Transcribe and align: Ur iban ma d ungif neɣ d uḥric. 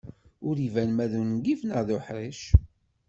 Ur 0.47 0.55
iban 0.67 0.91
ma 0.93 1.05
d 1.11 1.13
ungif 1.21 1.61
neɣ 1.63 1.79
d 1.87 1.89
uḥric. 1.97 2.41